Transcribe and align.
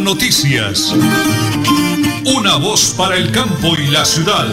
Noticias. 0.00 0.94
Una 2.24 2.56
voz 2.56 2.94
para 2.96 3.16
el 3.16 3.30
campo 3.30 3.74
y 3.78 3.90
la 3.90 4.04
ciudad. 4.04 4.46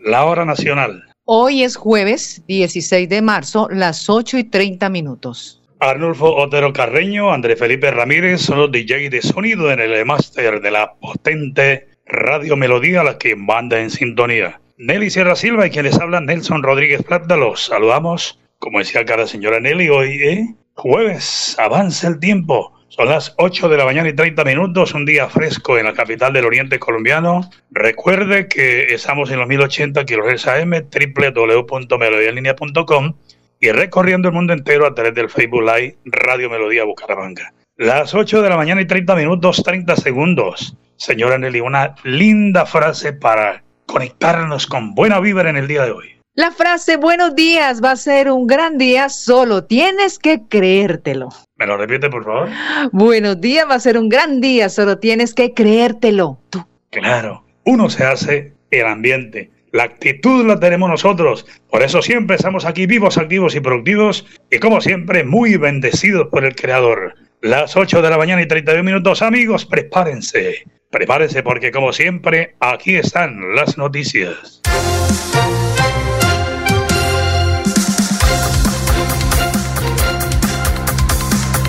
La 0.00 0.24
hora 0.24 0.44
nacional. 0.44 1.04
Hoy 1.24 1.62
es 1.62 1.76
jueves 1.76 2.42
16 2.46 3.08
de 3.08 3.22
marzo, 3.22 3.68
las 3.70 4.08
8 4.10 4.38
y 4.38 4.44
30 4.44 4.88
minutos. 4.90 5.62
Arnulfo 5.80 6.34
Otero 6.36 6.72
Carreño, 6.72 7.32
André 7.32 7.56
Felipe 7.56 7.90
Ramírez 7.90 8.42
son 8.42 8.58
los 8.58 8.72
DJ 8.72 9.10
de 9.10 9.22
sonido 9.22 9.70
en 9.72 9.80
el 9.80 10.04
máster 10.04 10.60
de 10.60 10.70
la 10.70 10.94
potente 10.94 11.88
Radio 12.06 12.56
Melodía, 12.56 13.02
la 13.02 13.18
que 13.18 13.34
manda 13.34 13.80
en 13.80 13.90
sintonía. 13.90 14.60
Nelly 14.78 15.10
Sierra 15.10 15.36
Silva 15.36 15.66
y 15.66 15.70
quien 15.70 15.86
les 15.86 15.98
habla 15.98 16.20
Nelson 16.20 16.62
Rodríguez 16.62 17.02
Plata, 17.02 17.36
los 17.36 17.64
saludamos. 17.64 18.38
Como 18.58 18.78
decía 18.78 19.04
cada 19.04 19.26
señora 19.26 19.60
Nelly, 19.60 19.90
hoy 19.90 20.18
¿eh? 20.22 20.54
jueves, 20.74 21.54
avanza 21.58 22.08
el 22.08 22.18
tiempo. 22.18 22.72
Son 22.88 23.06
las 23.08 23.34
8 23.36 23.68
de 23.68 23.76
la 23.76 23.84
mañana 23.84 24.08
y 24.08 24.14
30 24.14 24.44
minutos, 24.44 24.94
un 24.94 25.04
día 25.04 25.28
fresco 25.28 25.76
en 25.76 25.84
la 25.84 25.92
capital 25.92 26.32
del 26.32 26.46
oriente 26.46 26.78
colombiano. 26.78 27.50
Recuerde 27.70 28.48
que 28.48 28.94
estamos 28.94 29.30
en 29.30 29.40
los 29.40 29.48
1080 29.48 30.06
kHz 30.06 30.46
AM, 30.46 30.70
www.melodialinea.com 30.70 33.14
y 33.60 33.72
recorriendo 33.72 34.28
el 34.28 34.34
mundo 34.34 34.52
entero 34.52 34.86
a 34.86 34.94
través 34.94 35.14
del 35.14 35.28
Facebook 35.28 35.62
Live 35.62 35.96
Radio 36.04 36.48
Melodía 36.48 36.84
Bucaramanga. 36.84 37.52
Las 37.76 38.14
8 38.14 38.40
de 38.40 38.48
la 38.48 38.56
mañana 38.56 38.80
y 38.80 38.86
30 38.86 39.16
minutos, 39.16 39.62
30 39.62 39.96
segundos. 39.96 40.78
Señora 40.96 41.36
Nelly, 41.36 41.60
una 41.60 41.94
linda 42.04 42.64
frase 42.64 43.12
para 43.12 43.62
conectarnos 43.84 44.66
con 44.66 44.94
buena 44.94 45.20
vibra 45.20 45.50
en 45.50 45.58
el 45.58 45.68
día 45.68 45.84
de 45.84 45.90
hoy. 45.90 46.15
La 46.38 46.50
frase 46.50 46.98
buenos 46.98 47.34
días 47.34 47.82
va 47.82 47.92
a 47.92 47.96
ser 47.96 48.30
un 48.30 48.46
gran 48.46 48.76
día, 48.76 49.08
solo 49.08 49.64
tienes 49.64 50.18
que 50.18 50.42
creértelo. 50.46 51.30
¿Me 51.56 51.66
lo 51.66 51.78
repite, 51.78 52.10
por 52.10 52.26
favor? 52.26 52.50
Buenos 52.92 53.40
días 53.40 53.64
va 53.66 53.76
a 53.76 53.80
ser 53.80 53.96
un 53.96 54.10
gran 54.10 54.42
día, 54.42 54.68
solo 54.68 54.98
tienes 54.98 55.32
que 55.32 55.54
creértelo. 55.54 56.38
Tú. 56.50 56.62
Claro, 56.90 57.42
uno 57.64 57.88
se 57.88 58.04
hace 58.04 58.52
el 58.70 58.84
ambiente. 58.84 59.50
La 59.72 59.84
actitud 59.84 60.44
la 60.44 60.60
tenemos 60.60 60.90
nosotros. 60.90 61.46
Por 61.70 61.82
eso 61.82 62.02
siempre 62.02 62.36
estamos 62.36 62.66
aquí 62.66 62.84
vivos, 62.84 63.16
activos 63.16 63.54
y 63.54 63.60
productivos 63.60 64.26
y 64.50 64.58
como 64.58 64.82
siempre 64.82 65.24
muy 65.24 65.56
bendecidos 65.56 66.28
por 66.28 66.44
el 66.44 66.54
Creador. 66.54 67.14
Las 67.40 67.78
8 67.78 68.02
de 68.02 68.10
la 68.10 68.18
mañana 68.18 68.42
y 68.42 68.46
32 68.46 68.84
minutos, 68.84 69.22
amigos, 69.22 69.64
prepárense. 69.64 70.64
Prepárense 70.90 71.42
porque 71.42 71.72
como 71.72 71.94
siempre, 71.94 72.56
aquí 72.60 72.94
están 72.96 73.54
las 73.54 73.78
noticias. 73.78 74.60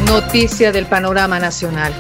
Noticia 0.08 0.72
del 0.72 0.86
panorama 0.86 1.38
nacional. 1.38 1.94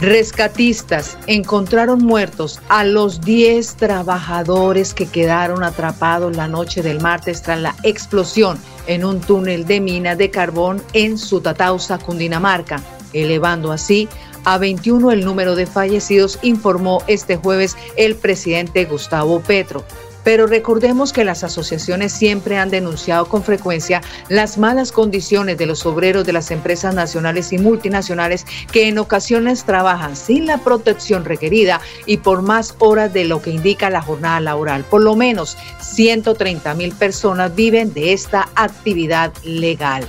Rescatistas 0.00 1.18
encontraron 1.26 2.02
muertos 2.02 2.58
a 2.70 2.84
los 2.84 3.20
10 3.20 3.76
trabajadores 3.76 4.94
que 4.94 5.06
quedaron 5.06 5.62
atrapados 5.62 6.34
la 6.34 6.48
noche 6.48 6.80
del 6.80 7.02
martes 7.02 7.42
tras 7.42 7.60
la 7.60 7.76
explosión 7.82 8.58
en 8.86 9.04
un 9.04 9.20
túnel 9.20 9.66
de 9.66 9.80
mina 9.80 10.16
de 10.16 10.30
carbón 10.30 10.82
en 10.94 11.18
Sutatausa, 11.18 11.98
Cundinamarca, 11.98 12.82
elevando 13.12 13.72
así 13.72 14.08
a 14.44 14.56
21 14.56 15.12
el 15.12 15.22
número 15.22 15.54
de 15.54 15.66
fallecidos, 15.66 16.38
informó 16.40 17.02
este 17.08 17.36
jueves 17.36 17.76
el 17.98 18.16
presidente 18.16 18.86
Gustavo 18.86 19.40
Petro. 19.40 19.84
Pero 20.24 20.46
recordemos 20.46 21.12
que 21.12 21.24
las 21.24 21.44
asociaciones 21.44 22.12
siempre 22.12 22.58
han 22.58 22.70
denunciado 22.70 23.26
con 23.26 23.44
frecuencia 23.44 24.00
las 24.28 24.58
malas 24.58 24.90
condiciones 24.90 25.58
de 25.58 25.66
los 25.66 25.86
obreros 25.86 26.26
de 26.26 26.32
las 26.32 26.50
empresas 26.50 26.94
nacionales 26.94 27.52
y 27.52 27.58
multinacionales 27.58 28.46
que 28.72 28.88
en 28.88 28.98
ocasiones 28.98 29.64
trabajan 29.64 30.16
sin 30.16 30.46
la 30.46 30.58
protección 30.58 31.24
requerida 31.24 31.80
y 32.06 32.16
por 32.16 32.42
más 32.42 32.74
horas 32.78 33.12
de 33.12 33.24
lo 33.24 33.42
que 33.42 33.50
indica 33.50 33.90
la 33.90 34.02
jornada 34.02 34.40
laboral. 34.40 34.84
Por 34.84 35.02
lo 35.02 35.14
menos 35.14 35.56
130 35.80 36.74
mil 36.74 36.92
personas 36.94 37.54
viven 37.54 37.92
de 37.92 38.12
esta 38.12 38.48
actividad 38.54 39.32
legal. 39.44 40.08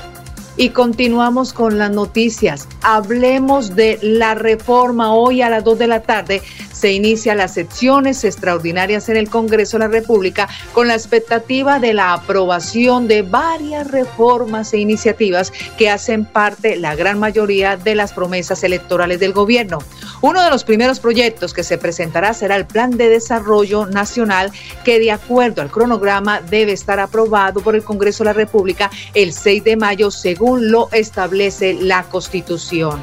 Y 0.57 0.69
continuamos 0.69 1.51
con 1.51 1.77
las 1.77 1.91
noticias. 1.91 2.69
Hablemos 2.81 3.75
de 3.75 3.99
la 4.01 4.35
reforma. 4.35 5.13
Hoy 5.13 5.41
a 5.41 5.49
las 5.49 5.65
2 5.65 5.77
de 5.79 5.87
la 5.87 6.01
tarde 6.01 6.41
se 6.71 6.93
inician 6.93 7.39
las 7.39 7.55
secciones 7.55 8.23
extraordinarias 8.23 9.09
en 9.09 9.17
el 9.17 9.29
Congreso 9.29 9.77
de 9.77 9.85
la 9.85 9.91
República 9.91 10.47
con 10.71 10.87
la 10.87 10.93
expectativa 10.93 11.79
de 11.79 11.93
la 11.93 12.13
aprobación 12.13 13.09
de 13.09 13.21
varias 13.21 13.91
reformas 13.91 14.73
e 14.73 14.77
iniciativas 14.77 15.51
que 15.77 15.89
hacen 15.89 16.23
parte, 16.23 16.77
la 16.77 16.95
gran 16.95 17.19
mayoría, 17.19 17.75
de 17.75 17.95
las 17.95 18.13
promesas 18.13 18.63
electorales 18.63 19.19
del 19.19 19.33
gobierno. 19.33 19.79
Uno 20.21 20.41
de 20.41 20.49
los 20.49 20.63
primeros 20.63 21.01
proyectos 21.01 21.53
que 21.53 21.63
se 21.63 21.77
presentará 21.77 22.33
será 22.33 22.55
el 22.55 22.65
Plan 22.65 22.91
de 22.91 23.09
Desarrollo 23.09 23.87
Nacional 23.87 24.51
que 24.85 24.99
de 24.99 25.11
acuerdo 25.11 25.61
al 25.61 25.69
cronograma 25.69 26.39
debe 26.39 26.71
estar 26.71 26.99
aprobado 27.01 27.59
por 27.59 27.75
el 27.75 27.83
Congreso 27.83 28.23
de 28.23 28.29
la 28.29 28.33
República 28.33 28.89
el 29.13 29.33
6 29.33 29.63
de 29.65 29.75
mayo 29.75 30.11
según 30.11 30.44
lo 30.53 30.89
establece 30.91 31.73
la 31.73 32.03
Constitución. 32.03 33.01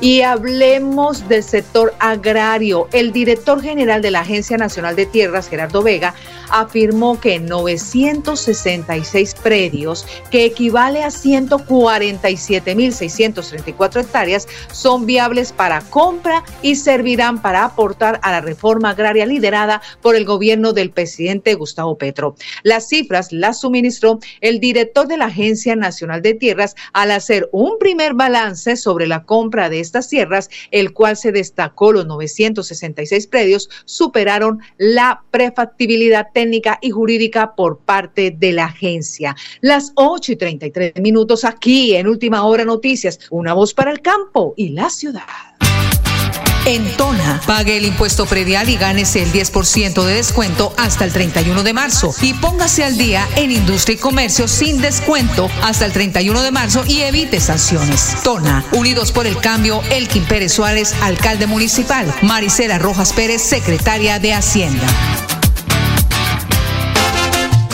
Y 0.00 0.22
hablemos 0.22 1.28
del 1.28 1.42
sector 1.42 1.94
agrario. 1.98 2.88
El 2.92 3.12
director 3.12 3.60
general 3.62 4.00
de 4.02 4.10
la 4.10 4.20
Agencia 4.20 4.56
Nacional 4.56 4.96
de 4.96 5.06
Tierras, 5.06 5.48
Gerardo 5.48 5.82
Vega, 5.82 6.14
afirmó 6.50 7.20
que 7.20 7.38
966 7.38 9.34
predios, 9.34 10.06
que 10.30 10.44
equivale 10.44 11.04
a 11.04 11.08
147.634 11.08 14.00
hectáreas, 14.00 14.48
son 14.72 15.06
viables 15.06 15.52
para 15.52 15.80
compra 15.80 16.44
y 16.62 16.76
servirán 16.76 17.40
para 17.40 17.64
aportar 17.64 18.20
a 18.22 18.32
la 18.32 18.40
reforma 18.40 18.90
agraria 18.90 19.24
liderada 19.26 19.80
por 20.02 20.16
el 20.16 20.24
gobierno 20.24 20.72
del 20.72 20.90
presidente 20.90 21.54
Gustavo 21.54 21.96
Petro. 21.96 22.34
Las 22.62 22.88
cifras 22.88 23.32
las 23.32 23.60
suministró 23.60 24.18
el 24.40 24.58
director 24.60 25.06
de 25.06 25.16
la 25.16 25.26
Agencia 25.26 25.76
Nacional 25.76 26.22
de 26.22 26.34
Tierras 26.34 26.74
al 26.92 27.12
hacer 27.12 27.48
un 27.52 27.78
primer 27.78 28.14
balance 28.14 28.76
sobre 28.76 29.06
la 29.06 29.22
compra 29.24 29.70
de 29.70 29.78
estas 29.80 30.08
tierras, 30.08 30.50
el 30.70 30.92
cual 30.92 31.16
se 31.16 31.32
destacó 31.32 31.92
los 31.92 32.06
966 32.06 33.26
predios 33.28 33.70
superaron 33.84 34.60
la 34.78 35.22
prefactibilidad 35.30 36.26
técnica 36.32 36.39
y 36.80 36.90
jurídica 36.90 37.54
por 37.54 37.78
parte 37.78 38.34
de 38.36 38.52
la 38.52 38.66
agencia. 38.66 39.36
Las 39.60 39.92
8 39.96 40.32
y 40.32 40.36
33 40.36 40.92
minutos 41.00 41.44
aquí 41.44 41.94
en 41.94 42.06
Última 42.06 42.44
Hora 42.44 42.64
Noticias, 42.64 43.18
una 43.30 43.52
voz 43.52 43.74
para 43.74 43.90
el 43.90 44.00
campo 44.00 44.54
y 44.56 44.70
la 44.70 44.88
ciudad. 44.90 45.22
En 46.66 46.84
Tona, 46.96 47.40
pague 47.46 47.78
el 47.78 47.86
impuesto 47.86 48.26
predial 48.26 48.68
y 48.68 48.76
gánese 48.76 49.22
el 49.22 49.32
10% 49.32 50.04
de 50.04 50.14
descuento 50.14 50.72
hasta 50.76 51.04
el 51.04 51.12
31 51.12 51.62
de 51.62 51.72
marzo. 51.72 52.14
Y 52.20 52.34
póngase 52.34 52.84
al 52.84 52.98
día 52.98 53.26
en 53.36 53.50
industria 53.50 53.94
y 53.94 53.98
comercio 53.98 54.46
sin 54.46 54.80
descuento 54.80 55.50
hasta 55.62 55.86
el 55.86 55.92
31 55.92 56.42
de 56.42 56.50
marzo 56.50 56.84
y 56.86 57.00
evite 57.00 57.40
sanciones. 57.40 58.14
Tona, 58.22 58.64
Unidos 58.72 59.10
por 59.10 59.26
el 59.26 59.38
Cambio, 59.38 59.80
Elkin 59.90 60.24
Pérez 60.24 60.52
Suárez, 60.52 60.94
alcalde 61.02 61.46
municipal. 61.46 62.14
Maricela 62.22 62.78
Rojas 62.78 63.14
Pérez, 63.14 63.42
secretaria 63.42 64.18
de 64.18 64.34
Hacienda. 64.34 64.86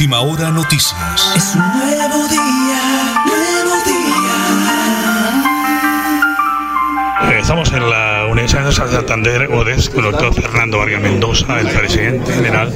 última 0.00 0.20
hora 0.22 0.50
noticias. 0.50 1.30
Es 1.36 1.54
un 1.54 1.60
nuevo 1.60 2.26
día, 2.28 3.22
nuevo 3.26 3.76
día. 3.84 4.32
Estamos 7.38 7.70
en 7.74 7.90
la 7.90 8.09
Universidad 8.30 8.64
de 8.64 8.72
Santander, 8.72 9.52
ODES, 9.52 9.90
con 9.90 10.04
el 10.04 10.12
doctor 10.12 10.32
Fernando 10.34 10.78
Vargas 10.78 11.02
Mendoza, 11.02 11.58
el 11.58 11.66
presidente 11.66 12.32
general, 12.32 12.72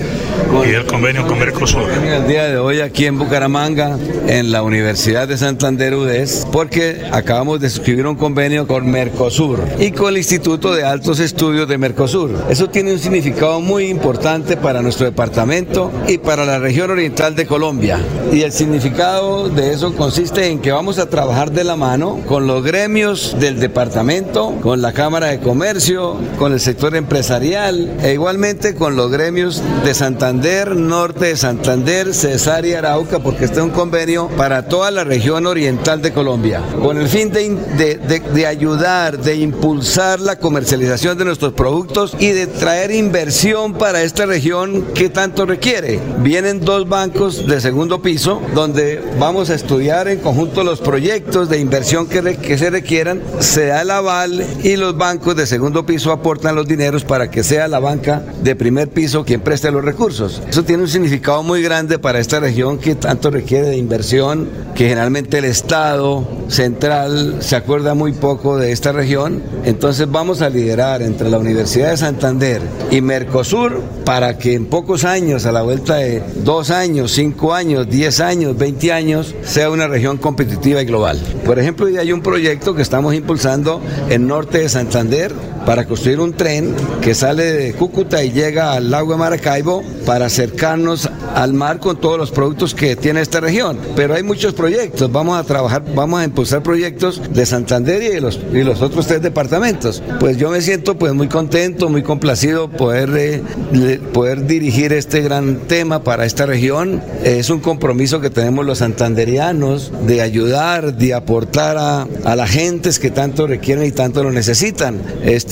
y 0.66 0.70
el 0.70 0.84
convenio 0.84 1.24
con 1.28 1.38
Mercosur. 1.38 1.88
El 1.90 2.26
día 2.26 2.44
de 2.44 2.58
hoy 2.58 2.80
aquí 2.80 3.06
en 3.06 3.18
Bucaramanga, 3.18 3.96
en 4.26 4.50
la 4.50 4.64
Universidad 4.64 5.28
de 5.28 5.36
Santander, 5.36 5.94
UDES, 5.94 6.48
porque 6.50 7.02
acabamos 7.12 7.60
de 7.60 7.70
suscribir 7.70 8.06
un 8.06 8.16
convenio 8.16 8.66
con 8.66 8.90
Mercosur 8.90 9.60
y 9.78 9.92
con 9.92 10.08
el 10.08 10.18
Instituto 10.18 10.74
de 10.74 10.82
Altos 10.82 11.20
Estudios 11.20 11.68
de 11.68 11.78
Mercosur. 11.78 12.32
Eso 12.50 12.68
tiene 12.68 12.92
un 12.92 12.98
significado 12.98 13.60
muy 13.60 13.86
importante 13.86 14.56
para 14.56 14.82
nuestro 14.82 15.06
departamento 15.06 15.92
y 16.08 16.18
para 16.18 16.44
la 16.44 16.58
región 16.58 16.90
oriental 16.90 17.36
de 17.36 17.46
Colombia. 17.46 18.00
Y 18.32 18.42
el 18.42 18.50
significado 18.50 19.48
de 19.48 19.72
eso 19.72 19.94
consiste 19.94 20.48
en 20.48 20.58
que 20.58 20.72
vamos 20.72 20.98
a 20.98 21.08
trabajar 21.08 21.52
de 21.52 21.62
la 21.62 21.76
mano 21.76 22.20
con 22.26 22.48
los 22.48 22.64
gremios 22.64 23.36
del 23.38 23.60
departamento, 23.60 24.56
con 24.60 24.82
la 24.82 24.92
Cámara 24.92 25.28
de 25.28 25.43
Comercio, 25.44 26.16
con 26.38 26.52
el 26.54 26.58
sector 26.58 26.96
empresarial 26.96 27.98
e 28.02 28.14
igualmente 28.14 28.74
con 28.74 28.96
los 28.96 29.10
gremios 29.10 29.62
de 29.84 29.94
Santander, 29.94 30.74
Norte 30.74 31.26
de 31.26 31.36
Santander, 31.36 32.14
Cesar 32.14 32.64
y 32.64 32.72
Arauca, 32.72 33.18
porque 33.18 33.44
este 33.44 33.58
es 33.58 33.64
un 33.64 33.70
convenio 33.70 34.28
para 34.38 34.66
toda 34.66 34.90
la 34.90 35.04
región 35.04 35.46
oriental 35.46 36.00
de 36.00 36.12
Colombia, 36.12 36.62
con 36.80 36.96
el 36.96 37.08
fin 37.08 37.30
de, 37.30 37.50
de, 37.76 38.20
de 38.20 38.46
ayudar, 38.46 39.18
de 39.18 39.36
impulsar 39.36 40.18
la 40.18 40.38
comercialización 40.38 41.18
de 41.18 41.26
nuestros 41.26 41.52
productos 41.52 42.16
y 42.18 42.30
de 42.30 42.46
traer 42.46 42.90
inversión 42.90 43.74
para 43.74 44.02
esta 44.02 44.24
región 44.24 44.86
que 44.94 45.10
tanto 45.10 45.44
requiere. 45.44 46.00
Vienen 46.20 46.64
dos 46.64 46.88
bancos 46.88 47.46
de 47.46 47.60
segundo 47.60 48.00
piso 48.00 48.40
donde 48.54 49.02
vamos 49.18 49.50
a 49.50 49.54
estudiar 49.54 50.08
en 50.08 50.20
conjunto 50.20 50.64
los 50.64 50.80
proyectos 50.80 51.50
de 51.50 51.58
inversión 51.58 52.06
que, 52.08 52.36
que 52.38 52.56
se 52.56 52.70
requieran, 52.70 53.22
se 53.40 53.66
da 53.66 53.82
el 53.82 53.90
aval 53.90 54.46
y 54.62 54.76
los 54.76 54.96
bancos 54.96 55.33
de 55.34 55.46
segundo 55.46 55.86
piso 55.86 56.12
aportan 56.12 56.54
los 56.54 56.66
dineros 56.66 57.04
para 57.04 57.30
que 57.30 57.42
sea 57.42 57.68
la 57.68 57.80
banca 57.80 58.22
de 58.42 58.56
primer 58.56 58.88
piso 58.88 59.24
quien 59.24 59.40
preste 59.40 59.70
los 59.70 59.84
recursos. 59.84 60.42
Eso 60.48 60.64
tiene 60.64 60.82
un 60.82 60.88
significado 60.88 61.42
muy 61.42 61.62
grande 61.62 61.98
para 61.98 62.18
esta 62.18 62.40
región 62.40 62.78
que 62.78 62.94
tanto 62.94 63.30
requiere 63.30 63.68
de 63.68 63.76
inversión, 63.76 64.48
que 64.74 64.88
generalmente 64.88 65.38
el 65.38 65.44
Estado 65.44 66.26
central 66.48 67.38
se 67.40 67.56
acuerda 67.56 67.94
muy 67.94 68.12
poco 68.12 68.56
de 68.56 68.72
esta 68.72 68.92
región. 68.92 69.42
Entonces 69.64 70.10
vamos 70.10 70.42
a 70.42 70.50
liderar 70.50 71.02
entre 71.02 71.30
la 71.30 71.38
Universidad 71.38 71.90
de 71.90 71.96
Santander 71.96 72.60
y 72.90 73.00
Mercosur 73.00 73.80
para 74.04 74.38
que 74.38 74.54
en 74.54 74.66
pocos 74.66 75.04
años, 75.04 75.46
a 75.46 75.52
la 75.52 75.62
vuelta 75.62 75.96
de 75.96 76.22
dos 76.44 76.70
años, 76.70 77.12
cinco 77.12 77.54
años, 77.54 77.88
diez 77.88 78.20
años, 78.20 78.56
veinte 78.56 78.92
años, 78.92 79.34
sea 79.42 79.70
una 79.70 79.88
región 79.88 80.18
competitiva 80.18 80.82
y 80.82 80.84
global. 80.84 81.18
Por 81.44 81.58
ejemplo, 81.58 81.86
hoy 81.86 81.96
hay 81.96 82.12
un 82.12 82.22
proyecto 82.22 82.74
que 82.74 82.82
estamos 82.82 83.14
impulsando 83.14 83.80
en 84.10 84.26
norte 84.26 84.58
de 84.58 84.68
Santander 84.68 85.23
hacer 85.24 85.53
para 85.66 85.84
construir 85.86 86.20
un 86.20 86.32
tren 86.32 86.74
que 87.00 87.14
sale 87.14 87.44
de 87.44 87.72
Cúcuta 87.72 88.22
y 88.22 88.32
llega 88.32 88.72
al 88.72 88.90
lago 88.90 89.12
de 89.12 89.18
Maracaibo 89.18 89.82
para 90.04 90.26
acercarnos 90.26 91.08
al 91.34 91.52
mar 91.52 91.78
con 91.78 92.00
todos 92.00 92.18
los 92.18 92.30
productos 92.30 92.74
que 92.74 92.96
tiene 92.96 93.20
esta 93.20 93.40
región. 93.40 93.78
Pero 93.96 94.14
hay 94.14 94.22
muchos 94.22 94.54
proyectos, 94.54 95.10
vamos 95.10 95.38
a 95.38 95.44
trabajar, 95.44 95.82
vamos 95.94 96.20
a 96.20 96.24
impulsar 96.24 96.62
proyectos 96.62 97.20
de 97.32 97.46
Santander 97.46 98.02
y 98.02 98.08
de 98.08 98.20
los, 98.20 98.38
y 98.52 98.62
los 98.62 98.82
otros 98.82 99.06
tres 99.06 99.22
departamentos. 99.22 100.02
Pues 100.20 100.36
yo 100.36 100.50
me 100.50 100.60
siento 100.60 100.96
pues 100.96 101.12
muy 101.14 101.28
contento, 101.28 101.88
muy 101.88 102.02
complacido 102.02 102.68
poder, 102.68 103.10
eh, 103.16 104.00
poder 104.12 104.46
dirigir 104.46 104.92
este 104.92 105.22
gran 105.22 105.60
tema 105.66 106.04
para 106.04 106.24
esta 106.26 106.46
región. 106.46 107.02
Es 107.24 107.50
un 107.50 107.60
compromiso 107.60 108.20
que 108.20 108.30
tenemos 108.30 108.64
los 108.64 108.78
santanderianos 108.78 109.92
de 110.06 110.20
ayudar, 110.20 110.96
de 110.96 111.14
aportar 111.14 111.78
a, 111.78 112.06
a 112.24 112.36
las 112.36 112.50
gentes 112.50 112.98
que 112.98 113.10
tanto 113.10 113.46
requieren 113.46 113.84
y 113.84 113.92
tanto 113.92 114.22
lo 114.22 114.30
necesitan. 114.30 115.00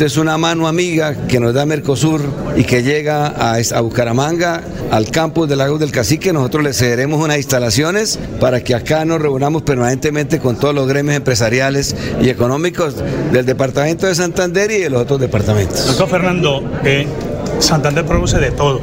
Es 0.02 0.16
una 0.16 0.36
mano 0.36 0.66
amiga 0.66 1.14
que 1.28 1.38
nos 1.38 1.54
da 1.54 1.64
Mercosur 1.64 2.22
y 2.56 2.64
que 2.64 2.82
llega 2.82 3.28
a, 3.28 3.54
a 3.54 3.80
Bucaramanga, 3.82 4.60
al 4.90 5.08
campus 5.12 5.48
del 5.48 5.58
Lago 5.58 5.78
del 5.78 5.92
Cacique. 5.92 6.32
Nosotros 6.32 6.64
le 6.64 6.72
cederemos 6.72 7.24
unas 7.24 7.36
instalaciones 7.36 8.18
para 8.40 8.64
que 8.64 8.74
acá 8.74 9.04
nos 9.04 9.22
reunamos 9.22 9.62
permanentemente 9.62 10.40
con 10.40 10.56
todos 10.56 10.74
los 10.74 10.88
gremios 10.88 11.14
empresariales 11.14 11.94
y 12.20 12.30
económicos 12.30 12.96
del 13.30 13.46
departamento 13.46 14.08
de 14.08 14.16
Santander 14.16 14.72
y 14.72 14.78
de 14.78 14.90
los 14.90 15.02
otros 15.02 15.20
departamentos. 15.20 15.86
Doctor 15.86 16.08
Fernando, 16.08 16.64
eh, 16.84 17.06
Santander 17.60 18.04
produce 18.04 18.38
de 18.40 18.50
todo 18.50 18.80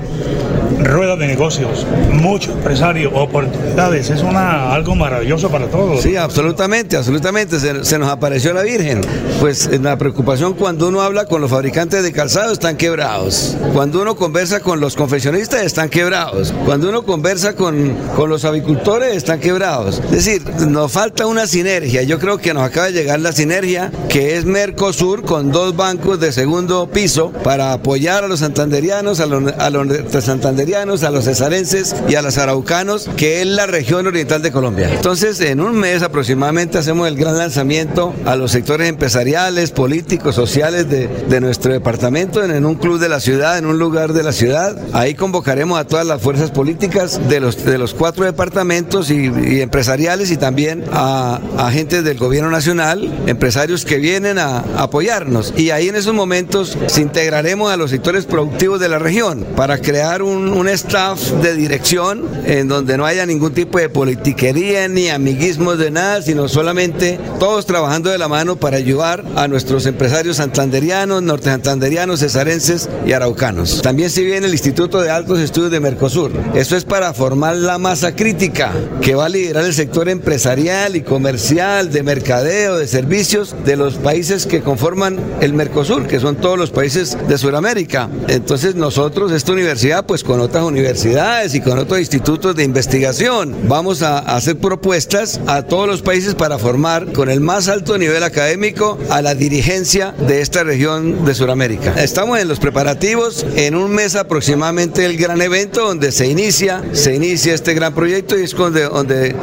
ruedas 0.83 1.19
de 1.19 1.27
negocios, 1.27 1.85
muchos 2.11 2.55
empresarios, 2.55 3.11
oportunidades. 3.15 4.09
Es 4.09 4.21
una, 4.21 4.73
algo 4.73 4.95
maravilloso 4.95 5.49
para 5.49 5.67
todos. 5.67 6.01
Sí, 6.01 6.15
absolutamente, 6.15 6.97
absolutamente. 6.97 7.59
Se, 7.59 7.99
nos 7.99 8.09
apareció 8.09 8.53
la 8.53 8.63
Virgen. 8.63 9.01
Pues 9.39 9.69
la 9.81 9.97
preocupación 9.97 10.53
cuando 10.53 10.87
uno 10.87 11.01
habla 11.01 11.25
con 11.25 11.41
los 11.41 11.49
fabricantes 11.49 12.03
de 12.03 12.11
calzado 12.11 12.51
están 12.51 12.77
quebrados. 12.77 13.57
Cuando 13.73 14.01
uno 14.01 14.15
conversa 14.15 14.59
con 14.59 14.79
los 14.79 14.95
confeccionistas 14.95 15.63
están 15.63 15.89
quebrados. 15.89 16.53
Cuando 16.65 16.89
uno 16.89 17.03
conversa 17.03 17.55
con, 17.55 17.95
con 18.15 18.29
los 18.29 18.45
avicultores 18.45 19.15
están 19.15 19.39
quebrados. 19.39 20.01
Es 20.05 20.25
decir, 20.25 20.43
nos 20.67 20.91
falta 20.91 21.25
una 21.25 21.47
sinergia. 21.47 22.03
Yo 22.03 22.19
creo 22.19 22.37
que 22.37 22.53
nos 22.53 22.63
acaba 22.63 22.87
de 22.87 22.93
llegar 22.93 23.19
la 23.19 23.31
sinergia 23.31 23.91
que 24.09 24.37
es 24.37 24.45
Mercosur 24.45 25.23
con 25.23 25.51
dos 25.51 25.75
bancos 25.75 26.19
de 26.19 26.31
segundo 26.31 26.87
piso 26.87 27.31
para 27.43 27.73
apoyar 27.73 28.23
a 28.23 28.27
los 28.27 28.39
santanderianos, 28.39 29.19
a 29.19 29.25
los, 29.25 29.53
a 29.57 29.69
los 29.69 29.87
santanderianos, 30.23 30.68
a 30.75 30.85
los 30.85 31.25
cesarenses 31.25 31.95
y 32.07 32.15
a 32.15 32.21
los 32.21 32.37
araucanos, 32.37 33.09
que 33.17 33.41
es 33.41 33.47
la 33.47 33.65
región 33.65 34.05
oriental 34.07 34.41
de 34.41 34.51
Colombia. 34.51 34.89
Entonces, 34.93 35.41
en 35.41 35.61
un 35.61 35.75
mes 35.75 36.03
aproximadamente 36.03 36.77
hacemos 36.77 37.07
el 37.07 37.15
gran 37.15 37.37
lanzamiento 37.37 38.13
a 38.25 38.35
los 38.35 38.51
sectores 38.51 38.87
empresariales, 38.87 39.71
políticos, 39.71 40.35
sociales 40.35 40.89
de, 40.89 41.07
de 41.07 41.41
nuestro 41.41 41.73
departamento 41.73 42.43
en, 42.43 42.65
un 42.65 42.75
club 42.75 42.99
de 42.99 43.09
la 43.09 43.19
ciudad, 43.19 43.57
en 43.57 43.65
un 43.65 43.79
lugar 43.79 44.13
de 44.13 44.23
la 44.23 44.31
ciudad. 44.31 44.77
Ahí 44.93 45.15
convocaremos 45.15 45.79
a 45.79 45.85
todas 45.85 46.05
las 46.05 46.21
fuerzas 46.21 46.51
políticas 46.51 47.19
de 47.29 47.39
los, 47.39 47.63
de 47.65 47.77
los 47.77 47.93
cuatro 47.93 48.25
departamentos 48.25 49.09
y, 49.09 49.61
empresariales 49.61 50.31
y 50.31 50.37
también 50.37 50.83
a 50.91 51.39
agentes 51.57 52.03
del 52.03 52.17
gobierno 52.17 52.49
nacional, 52.49 53.23
empresarios 53.27 53.85
que 53.85 53.97
vienen 53.97 54.37
a 54.37 54.59
apoyarnos. 54.77 55.53
Y 55.57 55.71
ahí 55.71 55.89
en 55.89 55.95
esos 55.95 56.13
momentos 56.13 56.77
se 56.87 57.01
integraremos 57.01 57.71
a 57.71 57.77
los 57.77 57.89
sectores 57.89 58.25
productivos 58.25 58.79
de 58.79 58.89
la 58.89 58.99
región 58.99 59.45
para 59.55 59.79
crear 59.79 60.21
un, 60.21 60.58
un, 60.59 60.69
staff 60.69 61.31
de 61.41 61.55
dirección 61.55 62.23
en 62.45 62.67
donde 62.67 62.97
no 62.97 63.05
haya 63.05 63.25
ningún 63.25 63.53
tipo 63.53 63.79
de 63.79 63.89
politiquería 63.89 64.87
ni 64.87 65.09
amiguismos 65.09 65.77
de 65.77 65.89
nada, 65.89 66.21
sino 66.21 66.47
solamente 66.47 67.19
todos 67.39 67.65
trabajando 67.65 68.09
de 68.09 68.17
la 68.17 68.27
mano 68.27 68.55
para 68.57 68.77
ayudar 68.77 69.23
a 69.35 69.47
nuestros 69.47 69.85
empresarios 69.85 70.37
santanderianos, 70.37 71.23
norte 71.23 71.49
santanderianos, 71.49 72.19
cesarenses 72.19 72.89
y 73.05 73.13
araucanos. 73.13 73.81
También 73.81 74.09
se 74.09 74.23
viene 74.23 74.47
el 74.47 74.53
Instituto 74.53 75.01
de 75.01 75.09
Altos 75.09 75.39
Estudios 75.39 75.71
de 75.71 75.79
Mercosur. 75.79 76.31
Esto 76.53 76.75
es 76.75 76.85
para 76.85 77.13
formar 77.13 77.55
la 77.55 77.77
masa 77.77 78.15
crítica 78.15 78.71
que 79.01 79.15
va 79.15 79.25
a 79.25 79.29
liderar 79.29 79.65
el 79.65 79.73
sector 79.73 80.09
empresarial 80.09 80.95
y 80.95 81.01
comercial, 81.01 81.91
de 81.91 82.03
mercadeo, 82.03 82.77
de 82.77 82.87
servicios 82.87 83.55
de 83.65 83.75
los 83.75 83.95
países 83.95 84.45
que 84.45 84.61
conforman 84.61 85.19
el 85.41 85.53
Mercosur, 85.53 86.07
que 86.07 86.19
son 86.19 86.35
todos 86.35 86.57
los 86.57 86.69
países 86.69 87.17
de 87.27 87.37
Sudamérica. 87.37 88.09
Entonces 88.27 88.75
nosotros, 88.75 89.31
esta 89.31 89.53
universidad, 89.53 90.05
pues 90.05 90.23
con 90.23 90.39
otras 90.49 90.63
universidades 90.63 91.53
y 91.53 91.61
con 91.61 91.77
otros 91.77 91.99
institutos 91.99 92.55
de 92.55 92.63
investigación. 92.63 93.55
Vamos 93.67 94.01
a 94.01 94.17
hacer 94.17 94.57
propuestas 94.57 95.39
a 95.45 95.61
todos 95.61 95.87
los 95.87 96.01
países 96.01 96.33
para 96.33 96.57
formar 96.57 97.13
con 97.13 97.29
el 97.29 97.39
más 97.39 97.67
alto 97.67 97.99
nivel 97.99 98.23
académico 98.23 98.97
a 99.11 99.21
la 99.21 99.35
dirigencia 99.35 100.11
de 100.27 100.41
esta 100.41 100.63
región 100.63 101.23
de 101.23 101.35
Sudamérica. 101.35 101.93
Estamos 102.01 102.39
en 102.39 102.47
los 102.47 102.59
preparativos, 102.59 103.45
en 103.55 103.75
un 103.75 103.91
mes 103.91 104.15
aproximadamente 104.15 105.05
el 105.05 105.17
gran 105.17 105.39
evento 105.39 105.85
donde 105.85 106.11
se 106.11 106.25
inicia, 106.25 106.81
se 106.93 107.13
inicia 107.13 107.53
este 107.53 107.75
gran 107.75 107.93
proyecto 107.93 108.37
y 108.37 108.43
es 108.43 108.55
donde, 108.55 108.85
donde, 108.85 109.35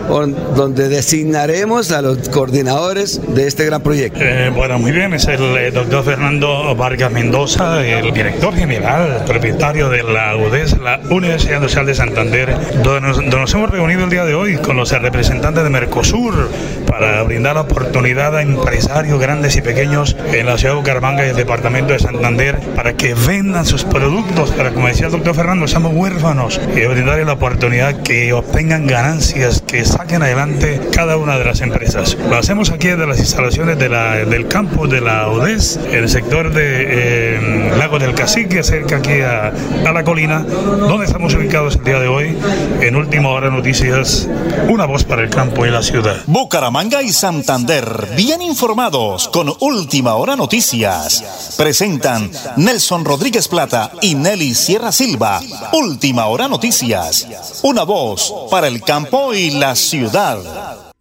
donde 0.57 0.89
designaremos 0.89 1.93
a 1.93 2.03
los 2.03 2.29
coordinadores 2.31 3.21
de 3.33 3.47
este 3.47 3.65
gran 3.65 3.81
proyecto. 3.81 4.19
Eh, 4.21 4.51
bueno, 4.53 4.81
muy 4.81 4.91
bien, 4.91 5.15
es 5.15 5.29
el 5.29 5.57
eh, 5.57 5.71
doctor 5.71 6.05
Fernando 6.05 6.75
Vargas 6.75 7.13
Mendoza, 7.13 7.87
el 7.87 8.13
director 8.13 8.53
general, 8.57 9.23
propietario 9.25 9.89
de 9.89 10.03
la 10.03 10.37
UDES, 10.37 10.77
Universidad 11.11 11.61
Nacional 11.61 11.87
de 11.87 11.95
Santander, 11.95 12.57
donde 12.83 13.37
nos, 13.37 13.55
hemos 13.55 13.71
reunido 13.71 14.05
el 14.05 14.11
día 14.11 14.25
de 14.25 14.35
hoy 14.35 14.57
con 14.57 14.77
los 14.77 14.91
representantes 14.91 15.63
de 15.65 15.71
Mercosur 15.71 16.49
para 16.99 17.23
brindar 17.25 17.59
oportunidad 17.59 18.35
a 18.37 18.43
empresarios 18.43 19.21
grandes 19.21 19.55
y 19.57 19.61
pequeños 19.61 20.17
en 20.33 20.47
la 20.47 20.57
ciudad 20.57 20.75
de 20.75 20.81
Bucaramanga 20.81 21.27
y 21.27 21.31
el 21.31 21.37
departamento 21.37 21.93
de 21.93 21.99
Santander 21.99 22.59
para 22.75 22.95
que 22.95 23.13
vendan 23.15 23.67
sus 23.67 23.85
productos, 23.85 24.51
para 24.53 24.71
como 24.71 24.89
decía 24.89 25.07
el 25.07 25.13
doctor 25.13 25.35
Fernando, 25.35 25.69
somos 25.69 25.93
huérfanos 25.95 26.59
y 26.75 26.87
brindarles 26.87 27.27
la 27.27 27.35
oportunidad 27.35 28.03
que 28.03 28.33
obtengan 28.33 28.87
ganancias, 28.87 29.63
que 29.67 29.85
saquen 29.85 30.23
adelante 30.23 30.81
cada 30.91 31.19
una 31.19 31.39
de 31.39 31.45
las 31.45 31.61
empresas. 31.61 32.17
Lo 32.31 32.37
hacemos 32.37 32.71
aquí 32.71 32.89
desde 32.89 33.07
las 33.07 33.19
instalaciones 33.19 33.79
de 33.79 33.87
del 33.87 34.49
campo 34.49 34.89
de 34.89 35.01
la 35.01 35.29
UDES, 35.29 35.79
el 35.93 36.09
sector 36.09 36.53
de 36.53 36.85
eh, 36.89 37.71
Lago 37.79 37.99
del 37.99 38.15
Cacique, 38.15 38.63
cerca 38.63 38.97
aquí 38.97 39.21
a, 39.21 39.53
a 39.87 39.93
la 39.93 40.03
colina, 40.03 40.41
donde 40.41 41.07
estamos 41.07 41.35
ubicados 41.35 41.77
el 41.77 41.85
día 41.85 42.01
de 42.01 42.09
hoy. 42.09 42.37
En 42.81 42.97
Última 42.97 43.29
Hora 43.29 43.51
Noticias, 43.51 44.29
una 44.69 44.87
voz 44.87 45.05
para 45.05 45.23
el 45.23 45.31
campo 45.31 45.67
y 45.67 45.71
la 45.71 45.83
ciudad. 45.83 46.17
Bucaramanga 46.27 46.86
y 46.87 47.09
Santander, 47.09 47.85
bien 48.17 48.41
informados 48.41 49.29
con 49.29 49.53
Última 49.61 50.15
Hora 50.15 50.37
Noticias. 50.37 51.57
Presentan 51.59 52.31
Nelson 52.57 53.05
Rodríguez 53.05 53.49
Plata 53.49 53.91
y 54.03 54.15
Nelly 54.15 54.55
Sierra 54.55 54.93
Silva. 54.93 55.41
Última 55.73 56.27
Hora 56.27 56.47
Noticias, 56.47 57.61
una 57.65 57.83
voz 57.83 58.33
para 58.51 58.69
el 58.69 58.83
campo 58.83 59.35
y 59.35 59.51
la 59.51 59.75
ciudad. 59.75 60.39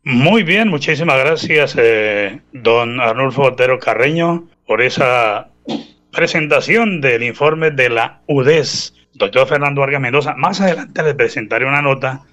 Muy 0.04 0.42
bien, 0.42 0.70
muchísimas 0.70 1.20
gracias, 1.20 1.76
eh, 1.78 2.42
don 2.52 3.00
Arnulfo 3.00 3.44
Otero 3.44 3.80
Carreño, 3.80 4.48
por 4.66 4.82
esa 4.82 5.50
presentación 6.12 7.00
del 7.00 7.22
informe 7.24 7.70
de 7.70 7.90
la 7.90 8.22
UDES. 8.28 8.94
Doctor 9.16 9.48
Fernando 9.48 9.80
Vargas 9.80 10.02
Mendoza, 10.02 10.36
más 10.36 10.60
adelante 10.60 11.02
le 11.02 11.16
presentaré 11.16 11.66
una 11.66 11.82
nota 11.82 12.24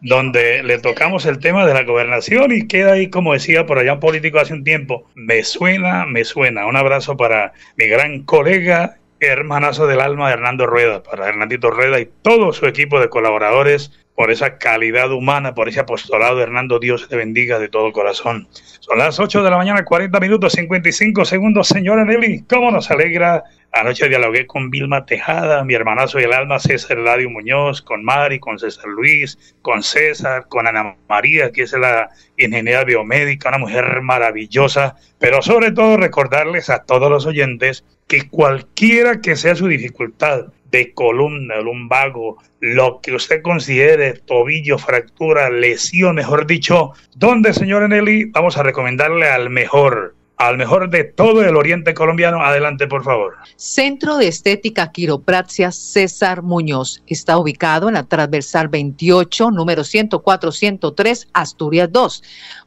donde 0.00 0.64
le 0.64 0.78
tocamos 0.80 1.26
el 1.26 1.38
tema 1.38 1.64
de 1.64 1.74
la 1.74 1.84
gobernación 1.84 2.50
y 2.50 2.66
queda 2.66 2.94
ahí, 2.94 3.08
como 3.08 3.34
decía 3.34 3.66
por 3.66 3.78
allá 3.78 3.94
un 3.94 4.00
político 4.00 4.40
hace 4.40 4.52
un 4.52 4.64
tiempo, 4.64 5.08
me 5.14 5.44
suena, 5.44 6.06
me 6.06 6.24
suena. 6.24 6.66
Un 6.66 6.76
abrazo 6.76 7.16
para 7.16 7.52
mi 7.76 7.86
gran 7.86 8.24
colega, 8.24 8.96
hermanazo 9.20 9.86
del 9.86 10.00
alma, 10.00 10.32
Hernando 10.32 10.66
Rueda, 10.66 11.04
para 11.04 11.28
Hernandito 11.28 11.70
Rueda 11.70 12.00
y 12.00 12.10
todo 12.22 12.52
su 12.52 12.66
equipo 12.66 12.98
de 12.98 13.08
colaboradores 13.08 13.92
por 14.16 14.30
esa 14.30 14.58
calidad 14.58 15.12
humana, 15.12 15.54
por 15.54 15.68
ese 15.68 15.80
apostolado. 15.80 16.40
Hernando, 16.40 16.78
Dios 16.78 17.08
te 17.08 17.16
bendiga 17.16 17.58
de 17.58 17.68
todo 17.68 17.92
corazón. 17.92 18.48
Son 18.80 18.98
las 18.98 19.18
8 19.18 19.42
de 19.42 19.50
la 19.50 19.56
mañana, 19.56 19.84
40 19.84 20.20
minutos, 20.20 20.52
55 20.52 21.24
segundos. 21.24 21.68
Señora 21.68 22.04
Nelly, 22.04 22.44
¿cómo 22.48 22.70
nos 22.70 22.90
alegra? 22.90 23.44
Anoche 23.76 24.08
dialogué 24.08 24.46
con 24.46 24.70
Vilma 24.70 25.04
Tejada, 25.04 25.64
mi 25.64 25.74
hermanazo 25.74 26.20
y 26.20 26.22
el 26.22 26.32
alma, 26.32 26.60
César 26.60 26.96
Eladio 26.96 27.28
Muñoz, 27.28 27.82
con 27.82 28.04
Mari, 28.04 28.38
con 28.38 28.56
César 28.56 28.86
Luis, 28.86 29.36
con 29.62 29.82
César, 29.82 30.46
con 30.48 30.68
Ana 30.68 30.94
María, 31.08 31.50
que 31.50 31.62
es 31.62 31.72
la 31.72 32.08
ingeniera 32.36 32.84
biomédica, 32.84 33.48
una 33.48 33.58
mujer 33.58 34.00
maravillosa. 34.00 34.94
Pero 35.18 35.42
sobre 35.42 35.72
todo 35.72 35.96
recordarles 35.96 36.70
a 36.70 36.84
todos 36.84 37.10
los 37.10 37.26
oyentes 37.26 37.84
que 38.06 38.28
cualquiera 38.28 39.20
que 39.20 39.34
sea 39.34 39.56
su 39.56 39.66
dificultad, 39.66 40.46
de 40.70 40.92
columna, 40.92 41.60
lumbago, 41.60 42.38
lo 42.60 43.00
que 43.00 43.14
usted 43.14 43.42
considere, 43.42 44.14
tobillo, 44.14 44.76
fractura, 44.76 45.48
lesión, 45.48 46.16
mejor 46.16 46.46
dicho, 46.46 46.92
¿dónde, 47.14 47.52
señor 47.52 47.88
Nelly? 47.88 48.24
Vamos 48.32 48.56
a 48.56 48.64
recomendarle 48.64 49.28
al 49.28 49.50
mejor 49.50 50.16
al 50.36 50.56
mejor 50.56 50.90
de 50.90 51.04
todo 51.04 51.44
el 51.44 51.56
oriente 51.56 51.94
colombiano. 51.94 52.42
Adelante, 52.42 52.86
por 52.86 53.04
favor. 53.04 53.36
Centro 53.56 54.16
de 54.16 54.28
Estética 54.28 54.90
Quiropraxia 54.90 55.70
César 55.70 56.42
Muñoz. 56.42 57.02
Está 57.06 57.38
ubicado 57.38 57.88
en 57.88 57.94
la 57.94 58.04
transversal 58.04 58.68
28, 58.68 59.50
número 59.50 59.82
104-103, 59.82 61.28
Asturias 61.32 61.88
2. 61.92 62.22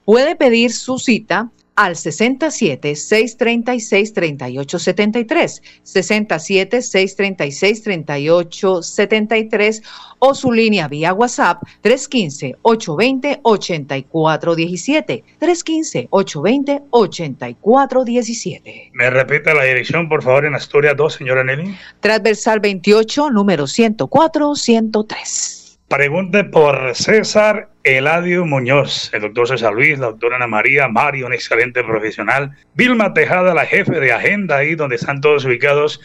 Puede 0.05 0.35
pedir 0.35 0.71
su 0.71 0.99
cita 0.99 1.51
al 1.77 1.95
67 1.95 2.95
636 2.95 4.13
3873, 4.13 5.61
67 5.83 6.81
636 6.81 7.83
3873 7.83 9.83
o 10.19 10.33
su 10.33 10.51
línea 10.51 10.87
vía 10.87 11.13
WhatsApp 11.13 11.61
315 11.81 12.55
820 12.63 13.39
8417, 13.43 15.23
315 15.39 16.07
820 16.09 16.83
8417. 16.89 18.91
Me 18.93 19.09
repite 19.11 19.53
la 19.53 19.63
dirección, 19.63 20.09
por 20.09 20.23
favor, 20.23 20.45
en 20.45 20.55
Asturias 20.55 20.97
2, 20.97 21.13
señora 21.13 21.43
Nelly. 21.43 21.77
Transversal 21.99 22.59
28, 22.59 23.29
número 23.29 23.67
104 23.67 24.55
103. 24.55 25.56
Pregunte 25.87 26.43
por 26.43 26.93
César 26.95 27.69
Eladio 27.85 28.45
Muñoz, 28.45 29.09
el 29.13 29.21
doctor 29.21 29.47
César 29.47 29.71
Luis, 29.71 29.97
la 29.97 30.07
doctora 30.07 30.35
Ana 30.35 30.45
María, 30.45 30.89
Mario, 30.89 31.27
un 31.27 31.33
excelente 31.33 31.81
profesional, 31.81 32.51
Vilma 32.73 33.13
Tejada, 33.13 33.53
la 33.53 33.65
jefe 33.65 33.97
de 34.01 34.11
agenda 34.11 34.57
ahí 34.57 34.75
donde 34.75 34.97
están 34.97 35.21
todos 35.21 35.45
ubicados. 35.45 36.01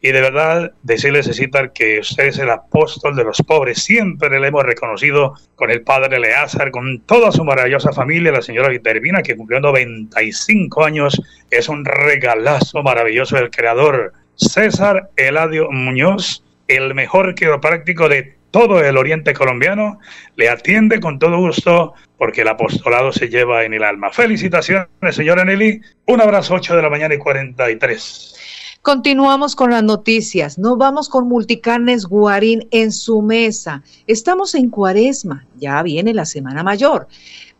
Y 0.00 0.12
de 0.12 0.20
verdad, 0.20 0.74
decirle 0.84 1.24
César 1.24 1.72
que 1.72 1.98
usted 1.98 2.26
es 2.26 2.38
el 2.38 2.50
apóstol 2.50 3.16
de 3.16 3.24
los 3.24 3.42
pobres. 3.42 3.82
Siempre 3.82 4.38
le 4.38 4.46
hemos 4.46 4.62
reconocido 4.62 5.34
con 5.56 5.72
el 5.72 5.82
padre 5.82 6.20
Leázar, 6.20 6.70
con 6.70 7.00
toda 7.00 7.32
su 7.32 7.44
maravillosa 7.44 7.92
familia, 7.92 8.30
la 8.30 8.42
señora 8.42 8.68
Vitervina, 8.68 9.22
que 9.22 9.34
cumplió 9.34 9.58
95 9.58 10.84
años. 10.84 11.20
Es 11.50 11.68
un 11.68 11.84
regalazo 11.84 12.84
maravilloso 12.84 13.34
del 13.34 13.50
creador. 13.50 14.12
César 14.36 15.10
Eladio 15.16 15.68
Muñoz, 15.72 16.44
el 16.68 16.94
mejor 16.94 17.34
quiropráctico 17.34 18.08
de 18.08 18.35
todo 18.56 18.82
el 18.82 18.96
oriente 18.96 19.34
colombiano, 19.34 19.98
le 20.34 20.48
atiende 20.48 20.98
con 20.98 21.18
todo 21.18 21.36
gusto 21.36 21.92
porque 22.16 22.40
el 22.40 22.48
apostolado 22.48 23.12
se 23.12 23.28
lleva 23.28 23.64
en 23.64 23.74
el 23.74 23.84
alma. 23.84 24.10
Felicitaciones, 24.10 24.88
señora 25.10 25.44
Nelly. 25.44 25.82
Un 26.06 26.22
abrazo, 26.22 26.54
8 26.54 26.74
de 26.74 26.80
la 26.80 26.88
mañana 26.88 27.14
y 27.14 27.18
43. 27.18 28.34
Continuamos 28.80 29.56
con 29.56 29.72
las 29.72 29.82
noticias. 29.82 30.56
No 30.58 30.78
vamos 30.78 31.10
con 31.10 31.28
Multicarnes 31.28 32.06
Guarín 32.06 32.66
en 32.70 32.92
su 32.92 33.20
mesa. 33.20 33.82
Estamos 34.06 34.54
en 34.54 34.70
Cuaresma. 34.70 35.44
Ya 35.58 35.82
viene 35.82 36.14
la 36.14 36.24
Semana 36.24 36.62
Mayor 36.62 37.08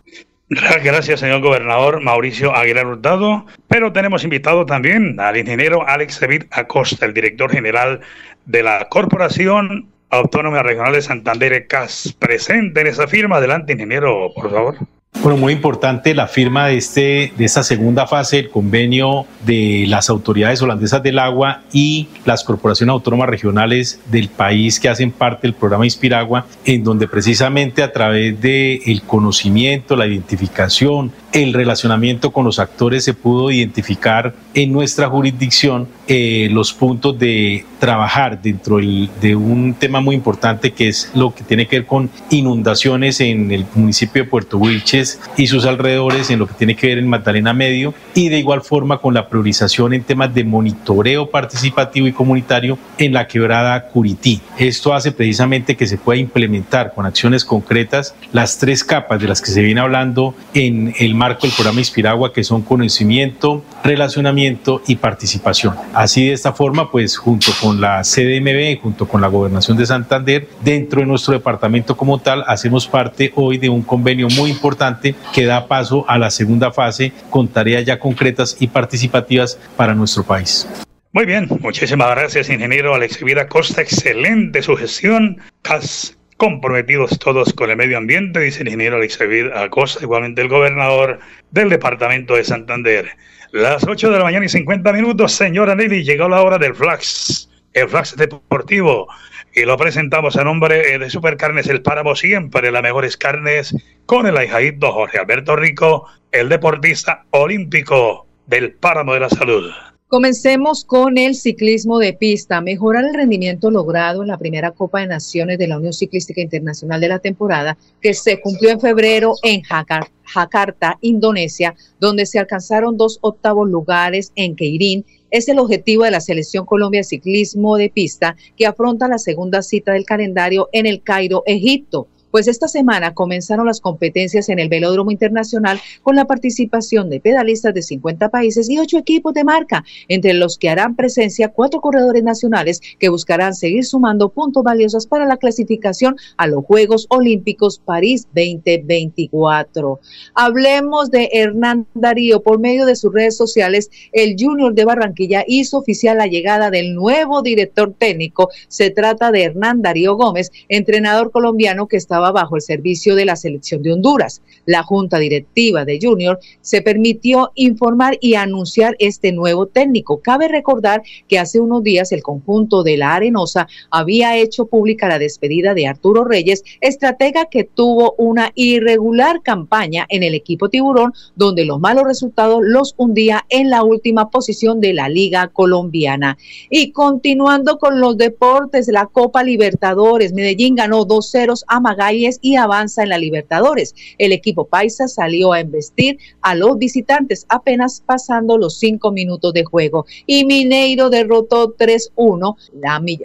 Gracias, 0.84 1.20
señor 1.20 1.40
gobernador 1.40 2.00
Mauricio 2.00 2.54
Aguilar 2.54 2.86
Hurtado. 2.86 3.46
Pero 3.68 3.92
tenemos 3.92 4.24
invitado 4.24 4.66
también 4.66 5.18
al 5.18 5.36
ingeniero 5.36 5.86
Alex 5.86 6.20
David 6.20 6.44
Acosta, 6.50 7.06
el 7.06 7.14
director 7.14 7.50
general 7.50 8.00
de 8.46 8.62
la 8.62 8.88
Corporación 8.88 9.88
Autónoma 10.10 10.62
Regional 10.62 10.92
de 10.92 11.02
Santander, 11.02 11.66
CAS. 11.66 12.14
Presente 12.18 12.80
en 12.80 12.86
esa 12.86 13.06
firma. 13.06 13.36
Adelante, 13.36 13.72
ingeniero, 13.72 14.30
por 14.34 14.50
favor. 14.50 14.76
Bueno, 15.22 15.38
muy 15.38 15.54
importante 15.54 16.14
la 16.14 16.26
firma 16.26 16.66
de, 16.66 16.76
este, 16.76 17.32
de 17.36 17.44
esta 17.46 17.62
segunda 17.62 18.06
fase 18.06 18.36
del 18.36 18.50
convenio 18.50 19.24
de 19.46 19.86
las 19.88 20.10
autoridades 20.10 20.60
holandesas 20.60 21.02
del 21.02 21.18
agua 21.18 21.62
y 21.72 22.08
las 22.26 22.44
corporaciones 22.44 22.92
autónomas 22.92 23.30
regionales 23.30 24.00
del 24.10 24.28
país 24.28 24.78
que 24.78 24.90
hacen 24.90 25.10
parte 25.10 25.46
del 25.46 25.54
programa 25.54 25.86
Inspiragua, 25.86 26.46
en 26.66 26.84
donde 26.84 27.08
precisamente 27.08 27.82
a 27.82 27.90
través 27.90 28.38
del 28.38 28.82
el 28.84 29.02
conocimiento, 29.02 29.96
la 29.96 30.06
identificación, 30.06 31.10
el 31.34 31.52
relacionamiento 31.52 32.30
con 32.30 32.44
los 32.44 32.60
actores 32.60 33.04
se 33.04 33.12
pudo 33.12 33.50
identificar 33.50 34.34
en 34.54 34.72
nuestra 34.72 35.08
jurisdicción 35.08 35.88
eh, 36.06 36.48
los 36.52 36.72
puntos 36.72 37.18
de 37.18 37.66
trabajar 37.80 38.40
dentro 38.40 38.76
de 38.76 39.34
un 39.34 39.74
tema 39.74 40.00
muy 40.00 40.14
importante 40.14 40.72
que 40.72 40.88
es 40.88 41.10
lo 41.14 41.34
que 41.34 41.42
tiene 41.42 41.66
que 41.66 41.80
ver 41.80 41.86
con 41.86 42.08
inundaciones 42.30 43.20
en 43.20 43.50
el 43.50 43.66
municipio 43.74 44.22
de 44.22 44.30
Puerto 44.30 44.58
Wilches 44.58 45.20
y 45.36 45.48
sus 45.48 45.66
alrededores, 45.66 46.30
en 46.30 46.38
lo 46.38 46.46
que 46.46 46.54
tiene 46.54 46.76
que 46.76 46.86
ver 46.86 46.98
en 46.98 47.08
Magdalena 47.08 47.52
Medio 47.52 47.94
y 48.14 48.28
de 48.28 48.38
igual 48.38 48.62
forma 48.62 48.98
con 48.98 49.12
la 49.12 49.28
priorización 49.28 49.92
en 49.92 50.04
temas 50.04 50.32
de 50.32 50.44
monitoreo 50.44 51.30
participativo 51.30 52.06
y 52.06 52.12
comunitario 52.12 52.78
en 52.96 53.12
la 53.12 53.26
quebrada 53.26 53.88
Curití. 53.88 54.40
Esto 54.56 54.94
hace 54.94 55.10
precisamente 55.10 55.76
que 55.76 55.88
se 55.88 55.98
pueda 55.98 56.20
implementar 56.20 56.94
con 56.94 57.06
acciones 57.06 57.44
concretas 57.44 58.14
las 58.32 58.58
tres 58.58 58.84
capas 58.84 59.20
de 59.20 59.26
las 59.26 59.42
que 59.42 59.50
se 59.50 59.62
viene 59.62 59.80
hablando 59.80 60.36
en 60.54 60.94
el 60.98 61.23
marco 61.24 61.46
del 61.46 61.56
programa 61.56 61.78
Inspiragua, 61.78 62.34
que 62.34 62.44
son 62.44 62.60
conocimiento, 62.60 63.64
relacionamiento 63.82 64.82
y 64.86 64.96
participación. 64.96 65.74
Así 65.94 66.26
de 66.26 66.34
esta 66.34 66.52
forma, 66.52 66.90
pues 66.90 67.16
junto 67.16 67.50
con 67.62 67.80
la 67.80 68.02
CDMB, 68.02 68.78
junto 68.82 69.08
con 69.08 69.22
la 69.22 69.28
Gobernación 69.28 69.78
de 69.78 69.86
Santander, 69.86 70.46
dentro 70.62 71.00
de 71.00 71.06
nuestro 71.06 71.32
departamento 71.32 71.96
como 71.96 72.18
tal, 72.18 72.44
hacemos 72.46 72.86
parte 72.86 73.32
hoy 73.36 73.56
de 73.56 73.70
un 73.70 73.80
convenio 73.80 74.28
muy 74.36 74.50
importante 74.50 75.14
que 75.32 75.46
da 75.46 75.66
paso 75.66 76.04
a 76.08 76.18
la 76.18 76.30
segunda 76.30 76.70
fase 76.72 77.14
con 77.30 77.48
tareas 77.48 77.86
ya 77.86 77.98
concretas 77.98 78.58
y 78.60 78.66
participativas 78.66 79.58
para 79.78 79.94
nuestro 79.94 80.24
país. 80.24 80.68
Muy 81.12 81.24
bien, 81.24 81.48
muchísimas 81.60 82.10
gracias, 82.10 82.50
ingeniero 82.50 82.94
Alex 82.94 83.24
Vida 83.24 83.48
Costa. 83.48 83.80
Excelente 83.80 84.60
su 84.60 84.76
gestión. 84.76 85.38
CAS 85.62 86.18
comprometidos 86.36 87.18
todos 87.18 87.52
con 87.52 87.70
el 87.70 87.76
medio 87.76 87.98
ambiente, 87.98 88.40
dice 88.40 88.62
el 88.62 88.68
ingeniero 88.68 88.96
Alexavid 88.96 89.52
Acosta, 89.52 90.02
igualmente 90.02 90.42
el 90.42 90.48
gobernador 90.48 91.20
del 91.50 91.68
departamento 91.68 92.34
de 92.34 92.44
Santander. 92.44 93.10
Las 93.52 93.86
8 93.86 94.10
de 94.10 94.18
la 94.18 94.24
mañana 94.24 94.46
y 94.46 94.48
50 94.48 94.92
minutos, 94.92 95.32
señora 95.32 95.74
Nelly, 95.74 96.02
llegó 96.02 96.28
la 96.28 96.42
hora 96.42 96.58
del 96.58 96.74
flax, 96.74 97.48
el 97.72 97.88
flax 97.88 98.16
deportivo. 98.16 99.08
y 99.54 99.64
lo 99.64 99.76
presentamos 99.76 100.36
a 100.36 100.42
nombre 100.42 100.98
de 100.98 101.10
Supercarnes 101.10 101.68
El 101.68 101.80
Páramo, 101.80 102.16
siempre 102.16 102.72
las 102.72 102.82
mejores 102.82 103.16
carnes, 103.16 103.74
con 104.04 104.26
el 104.26 104.36
ahijadito 104.36 104.90
Jorge 104.90 105.18
Alberto 105.18 105.54
Rico, 105.54 106.08
el 106.32 106.48
deportista 106.48 107.24
olímpico 107.30 108.26
del 108.46 108.72
Páramo 108.72 109.14
de 109.14 109.20
la 109.20 109.30
Salud. 109.30 109.72
Comencemos 110.14 110.84
con 110.84 111.18
el 111.18 111.34
ciclismo 111.34 111.98
de 111.98 112.12
pista. 112.12 112.60
Mejorar 112.60 113.04
el 113.04 113.14
rendimiento 113.14 113.68
logrado 113.68 114.22
en 114.22 114.28
la 114.28 114.38
primera 114.38 114.70
Copa 114.70 115.00
de 115.00 115.08
Naciones 115.08 115.58
de 115.58 115.66
la 115.66 115.76
Unión 115.76 115.92
Ciclística 115.92 116.40
Internacional 116.40 117.00
de 117.00 117.08
la 117.08 117.18
temporada, 117.18 117.76
que 118.00 118.14
se 118.14 118.40
cumplió 118.40 118.70
en 118.70 118.80
febrero 118.80 119.34
en 119.42 119.62
Jakarta, 119.62 120.98
Indonesia, 121.00 121.74
donde 121.98 122.26
se 122.26 122.38
alcanzaron 122.38 122.96
dos 122.96 123.18
octavos 123.22 123.68
lugares 123.68 124.30
en 124.36 124.54
Keirin 124.54 125.04
es 125.32 125.48
el 125.48 125.58
objetivo 125.58 126.04
de 126.04 126.12
la 126.12 126.20
Selección 126.20 126.64
Colombia 126.64 127.00
de 127.00 127.04
Ciclismo 127.04 127.76
de 127.76 127.90
Pista 127.90 128.36
que 128.56 128.66
afronta 128.66 129.08
la 129.08 129.18
segunda 129.18 129.62
cita 129.62 129.94
del 129.94 130.04
calendario 130.04 130.68
en 130.70 130.86
el 130.86 131.02
Cairo, 131.02 131.42
Egipto 131.44 132.06
pues 132.34 132.48
esta 132.48 132.66
semana 132.66 133.14
comenzaron 133.14 133.64
las 133.64 133.80
competencias 133.80 134.48
en 134.48 134.58
el 134.58 134.68
Velódromo 134.68 135.12
Internacional 135.12 135.80
con 136.02 136.16
la 136.16 136.24
participación 136.24 137.08
de 137.08 137.20
pedalistas 137.20 137.72
de 137.72 137.80
50 137.80 138.28
países 138.28 138.68
y 138.68 138.76
ocho 138.80 138.98
equipos 138.98 139.34
de 139.34 139.44
marca, 139.44 139.84
entre 140.08 140.34
los 140.34 140.58
que 140.58 140.68
harán 140.68 140.96
presencia 140.96 141.50
cuatro 141.50 141.80
corredores 141.80 142.24
nacionales 142.24 142.80
que 142.98 143.08
buscarán 143.08 143.54
seguir 143.54 143.84
sumando 143.84 144.30
puntos 144.30 144.64
valiosos 144.64 145.06
para 145.06 145.26
la 145.26 145.36
clasificación 145.36 146.16
a 146.36 146.48
los 146.48 146.64
Juegos 146.64 147.06
Olímpicos 147.08 147.78
París 147.78 148.26
2024. 148.34 150.00
Hablemos 150.34 151.12
de 151.12 151.30
Hernán 151.34 151.86
Darío. 151.94 152.42
Por 152.42 152.58
medio 152.58 152.84
de 152.84 152.96
sus 152.96 153.14
redes 153.14 153.36
sociales, 153.36 153.90
el 154.10 154.34
Junior 154.36 154.74
de 154.74 154.84
Barranquilla 154.84 155.44
hizo 155.46 155.78
oficial 155.78 156.18
la 156.18 156.26
llegada 156.26 156.72
del 156.72 156.96
nuevo 156.96 157.42
director 157.42 157.94
técnico. 157.96 158.48
Se 158.66 158.90
trata 158.90 159.30
de 159.30 159.44
Hernán 159.44 159.82
Darío 159.82 160.16
Gómez, 160.16 160.50
entrenador 160.68 161.30
colombiano 161.30 161.86
que 161.86 161.96
estaba 161.96 162.23
bajo 162.32 162.56
el 162.56 162.62
servicio 162.62 163.14
de 163.14 163.24
la 163.24 163.36
selección 163.36 163.82
de 163.82 163.92
Honduras. 163.92 164.42
La 164.66 164.82
junta 164.82 165.18
directiva 165.18 165.84
de 165.84 165.98
Junior 166.00 166.38
se 166.60 166.82
permitió 166.82 167.52
informar 167.54 168.18
y 168.20 168.34
anunciar 168.34 168.96
este 168.98 169.32
nuevo 169.32 169.66
técnico. 169.66 170.20
Cabe 170.20 170.48
recordar 170.48 171.02
que 171.28 171.38
hace 171.38 171.60
unos 171.60 171.82
días 171.82 172.12
el 172.12 172.22
conjunto 172.22 172.82
de 172.82 172.96
la 172.96 173.14
Arenosa 173.14 173.68
había 173.90 174.36
hecho 174.36 174.66
pública 174.66 175.08
la 175.08 175.18
despedida 175.18 175.74
de 175.74 175.86
Arturo 175.86 176.24
Reyes, 176.24 176.62
estratega 176.80 177.46
que 177.46 177.64
tuvo 177.64 178.14
una 178.18 178.52
irregular 178.54 179.42
campaña 179.42 180.06
en 180.08 180.22
el 180.22 180.34
equipo 180.34 180.68
tiburón, 180.68 181.12
donde 181.36 181.64
los 181.64 181.80
malos 181.80 182.04
resultados 182.04 182.60
los 182.62 182.94
hundía 182.96 183.44
en 183.48 183.70
la 183.70 183.82
última 183.82 184.30
posición 184.30 184.80
de 184.80 184.94
la 184.94 185.08
Liga 185.08 185.48
Colombiana. 185.48 186.38
Y 186.70 186.92
continuando 186.92 187.78
con 187.78 188.00
los 188.00 188.16
deportes, 188.16 188.88
la 188.88 189.06
Copa 189.06 189.42
Libertadores, 189.42 190.32
Medellín 190.32 190.74
ganó 190.74 191.04
dos 191.04 191.30
ceros 191.30 191.64
a 191.68 191.80
Magay 191.80 192.13
y 192.40 192.56
avanza 192.56 193.02
en 193.02 193.08
la 193.08 193.18
Libertadores. 193.18 193.94
El 194.18 194.32
equipo 194.32 194.66
paisa 194.66 195.08
salió 195.08 195.52
a 195.52 195.60
investir 195.60 196.18
a 196.42 196.54
los 196.54 196.78
visitantes 196.78 197.46
apenas 197.48 198.02
pasando 198.04 198.58
los 198.58 198.78
cinco 198.78 199.10
minutos 199.10 199.52
de 199.52 199.64
juego 199.64 200.06
y 200.26 200.44
Mineiro 200.44 201.10
derrotó 201.10 201.76
3-1 201.76 202.56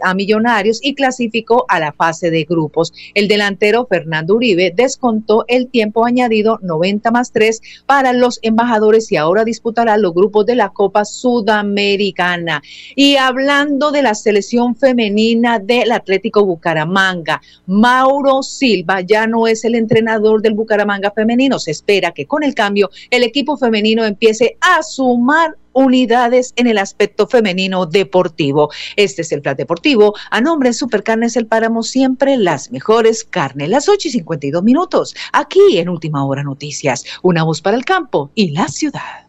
a 0.04 0.14
Millonarios 0.14 0.80
y 0.82 0.96
clasificó 0.96 1.66
a 1.68 1.80
la 1.80 1.92
fase 1.94 2.32
de 2.32 2.44
grupos. 2.44 2.94
El 3.14 3.28
delantero 3.28 3.86
Fernando 3.86 4.36
Uribe 4.36 4.74
descontó 4.76 5.46
el 5.48 5.68
tiempo 5.68 6.06
añadido 6.06 6.60
90 6.62 7.12
más 7.12 7.32
3 7.32 7.62
para 7.86 8.14
los 8.14 8.40
embajadores 8.42 9.12
y 9.12 9.18
ahora 9.18 9.44
disputará 9.44 9.98
los 9.98 10.14
grupos 10.14 10.46
de 10.46 10.56
la 10.56 10.70
Copa 10.70 11.06
Sudamericana. 11.06 12.62
Y 12.96 13.18
hablando 13.18 13.92
de 13.92 14.02
la 14.02 14.16
selección 14.16 14.76
femenina 14.76 15.60
del 15.60 15.92
Atlético 15.92 16.46
Bucaramanga, 16.46 17.42
Mauro 17.66 18.44
Silva 18.44 18.69
ya 19.06 19.28
no 19.28 19.48
es 19.48 19.66
el 19.66 19.76
entrenador 19.76 20.42
del 20.42 20.54
Bucaramanga 20.54 21.12
femenino. 21.12 21.60
Se 21.60 21.72
espera 21.72 22.12
que 22.12 22.26
con 22.26 22.44
el 22.44 22.54
cambio 22.54 22.90
el 23.10 23.24
equipo 23.24 23.58
femenino 23.58 24.06
empiece 24.06 24.58
a 24.62 24.84
sumar 24.84 25.56
unidades 25.74 26.54
en 26.56 26.68
el 26.68 26.78
aspecto 26.78 27.28
femenino 27.28 27.86
deportivo. 27.86 28.70
Este 28.96 29.22
es 29.22 29.32
el 29.32 29.42
plan 29.42 29.56
deportivo. 29.56 30.14
A 30.32 30.42
nombre 30.42 30.70
de 30.70 30.74
Supercarnes 30.74 31.36
El 31.38 31.48
Páramo, 31.48 31.84
siempre 31.84 32.38
las 32.38 32.72
mejores 32.72 33.24
carnes. 33.24 33.70
Las 33.70 33.88
8 33.88 34.08
y 34.08 34.12
52 34.12 34.64
minutos. 34.64 35.16
Aquí 35.32 35.78
en 35.78 35.90
Última 35.90 36.26
Hora 36.26 36.44
Noticias. 36.44 37.06
Una 37.22 37.44
voz 37.44 37.62
para 37.62 37.78
el 37.78 37.86
campo 37.86 38.32
y 38.36 38.52
la 38.52 38.68
ciudad. 38.68 39.29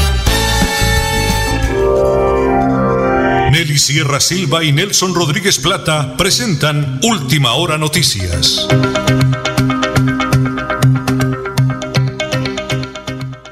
Sierra 3.91 4.21
Silva 4.21 4.63
y 4.63 4.71
Nelson 4.71 5.13
Rodríguez 5.13 5.59
Plata 5.59 6.15
presentan 6.15 7.01
Última 7.03 7.55
Hora 7.55 7.77
Noticias. 7.77 8.65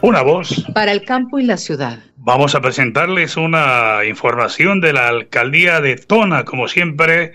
Una 0.01 0.21
voz. 0.21 0.63
Para 0.73 0.93
el 0.93 1.03
campo 1.03 1.39
y 1.39 1.43
la 1.43 1.57
ciudad. 1.57 1.99
Vamos 2.15 2.55
a 2.55 2.61
presentarles 2.61 3.35
una 3.35 4.05
información 4.07 4.79
de 4.79 4.93
la 4.93 5.09
alcaldía 5.09 5.81
de 5.81 5.97
Tona, 5.97 6.45
como 6.45 6.69
siempre 6.69 7.33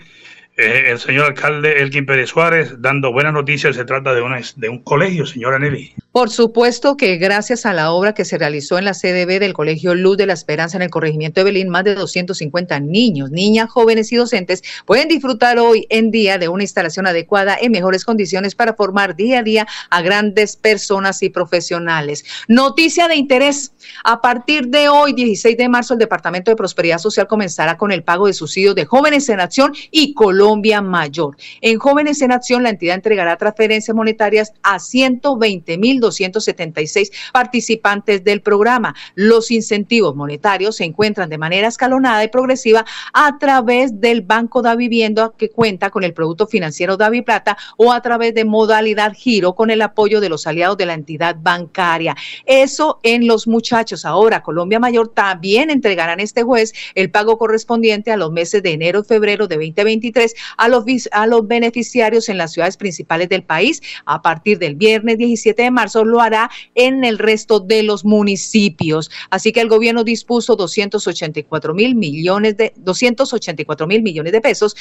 eh, 0.57 0.85
el 0.87 0.97
señor 0.97 1.25
alcalde 1.25 1.83
Elkin 1.83 2.07
Pérez 2.07 2.31
Suárez 2.31 2.81
dando 2.81 3.11
buenas 3.11 3.33
noticias. 3.33 3.75
Se 3.75 3.85
trata 3.85 4.15
de, 4.15 4.23
una, 4.23 4.41
de 4.55 4.69
un 4.69 4.81
colegio, 4.81 5.27
señora 5.27 5.59
Nelly. 5.59 5.93
Por 6.15 6.29
supuesto 6.29 6.95
que 6.95 7.17
gracias 7.17 7.65
a 7.65 7.73
la 7.73 7.91
obra 7.91 8.13
que 8.13 8.23
se 8.23 8.37
realizó 8.37 8.77
en 8.77 8.85
la 8.85 8.93
CDB 8.93 9.37
del 9.37 9.51
Colegio 9.51 9.93
Luz 9.95 10.15
de 10.15 10.25
la 10.25 10.31
Esperanza 10.31 10.77
en 10.77 10.83
el 10.83 10.89
corregimiento 10.89 11.41
de 11.41 11.43
Belín, 11.43 11.67
más 11.67 11.83
de 11.83 11.93
250 11.93 12.79
niños, 12.79 13.31
niñas, 13.31 13.69
jóvenes 13.69 14.13
y 14.13 14.15
docentes 14.15 14.63
pueden 14.85 15.09
disfrutar 15.09 15.59
hoy 15.59 15.85
en 15.89 16.11
día 16.11 16.37
de 16.37 16.47
una 16.47 16.63
instalación 16.63 17.05
adecuada 17.05 17.57
en 17.59 17.73
mejores 17.73 18.05
condiciones 18.05 18.55
para 18.55 18.75
formar 18.75 19.17
día 19.17 19.39
a 19.39 19.43
día 19.43 19.67
a 19.89 20.01
grandes 20.01 20.55
personas 20.55 21.21
y 21.21 21.29
profesionales. 21.29 22.23
Noticia 22.47 23.09
de 23.09 23.17
interés. 23.17 23.73
A 24.05 24.21
partir 24.21 24.69
de 24.69 24.87
hoy, 24.87 25.11
16 25.11 25.57
de 25.57 25.67
marzo, 25.67 25.95
el 25.95 25.99
Departamento 25.99 26.49
de 26.49 26.55
Prosperidad 26.55 26.99
Social 26.99 27.27
comenzará 27.27 27.75
con 27.75 27.91
el 27.91 28.03
pago 28.03 28.27
de 28.27 28.33
subsidios 28.33 28.73
de 28.75 28.85
jóvenes 28.85 29.27
en 29.27 29.41
acción 29.41 29.73
y 29.91 30.13
Colombia 30.13 30.81
Mayor. 30.81 31.35
En 31.59 31.77
Jóvenes 31.77 32.21
en 32.21 32.31
Acción, 32.31 32.63
la 32.63 32.69
entidad 32.69 32.95
entregará 32.95 33.35
transferencias 33.35 33.93
monetarias 33.93 34.53
a 34.63 34.79
120 34.79 35.77
mil 35.77 36.04
276 36.05 37.11
participantes 37.33 38.23
del 38.23 38.41
programa. 38.41 38.95
Los 39.15 39.51
incentivos 39.51 40.15
monetarios 40.15 40.77
se 40.77 40.85
encuentran 40.85 41.29
de 41.29 41.37
manera 41.37 41.67
escalonada 41.67 42.23
y 42.23 42.27
progresiva 42.27 42.85
a 43.13 43.37
través 43.37 43.99
del 43.99 44.21
Banco 44.21 44.61
da 44.61 44.75
Vivienda 44.75 45.33
que 45.37 45.49
cuenta 45.49 45.89
con 45.89 46.03
el 46.03 46.13
producto 46.13 46.47
financiero 46.47 46.97
Davi 46.97 47.21
Plata 47.21 47.57
o 47.77 47.91
a 47.91 48.01
través 48.01 48.33
de 48.33 48.45
modalidad 48.45 49.13
giro 49.13 49.55
con 49.55 49.69
el 49.69 49.81
apoyo 49.81 50.21
de 50.21 50.29
los 50.29 50.47
aliados 50.47 50.77
de 50.77 50.85
la 50.85 50.93
entidad 50.93 51.37
bancaria. 51.39 52.15
Eso 52.45 52.99
en 53.03 53.27
los 53.27 53.47
muchachos. 53.47 54.05
Ahora, 54.05 54.41
Colombia 54.41 54.79
Mayor 54.79 55.09
también 55.09 55.69
entregarán 55.69 56.19
este 56.19 56.43
jueves 56.43 56.73
el 56.95 57.11
pago 57.11 57.37
correspondiente 57.37 58.11
a 58.11 58.17
los 58.17 58.31
meses 58.31 58.61
de 58.63 58.73
enero 58.73 59.01
y 59.01 59.03
febrero 59.03 59.47
de 59.47 59.55
2023 59.55 60.35
a 60.57 60.67
los, 60.67 60.85
a 61.11 61.27
los 61.27 61.47
beneficiarios 61.47 62.29
en 62.29 62.37
las 62.37 62.53
ciudades 62.53 62.77
principales 62.77 63.29
del 63.29 63.43
país. 63.43 63.81
A 64.05 64.21
partir 64.21 64.59
del 64.59 64.75
viernes 64.75 65.17
17 65.17 65.61
de 65.61 65.71
marzo 65.71 65.94
lo 66.03 66.21
hará 66.21 66.49
en 66.73 67.03
el 67.05 67.17
resto 67.17 67.59
de 67.59 67.83
los 67.83 68.03
municipios. 68.03 69.09
Así 69.29 69.51
que 69.51 69.61
el 69.61 69.69
gobierno 69.69 70.03
dispuso 70.03 70.55
284 70.55 71.73
mil 71.73 71.95
millones 71.95 72.57
de 72.57 72.73
284 72.75 73.87
mil 73.87 74.01
millones 74.01 74.33
de 74.33 74.41
pesos 74.41 74.75